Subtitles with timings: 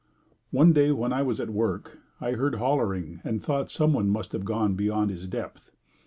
[0.49, 4.45] One day when I was at work I heard hollering and thought someone must have
[4.45, 5.69] gone beyond his depth.